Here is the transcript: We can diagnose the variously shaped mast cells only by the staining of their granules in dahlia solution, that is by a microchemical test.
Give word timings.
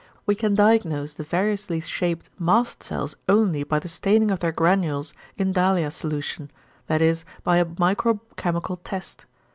We 0.25 0.33
can 0.33 0.55
diagnose 0.55 1.13
the 1.13 1.21
variously 1.23 1.79
shaped 1.79 2.31
mast 2.39 2.81
cells 2.81 3.15
only 3.29 3.61
by 3.63 3.77
the 3.77 3.87
staining 3.87 4.31
of 4.31 4.39
their 4.39 4.51
granules 4.51 5.13
in 5.37 5.51
dahlia 5.51 5.91
solution, 5.91 6.49
that 6.87 7.03
is 7.03 7.23
by 7.43 7.57
a 7.57 7.65
microchemical 7.67 8.79
test. 8.83 9.27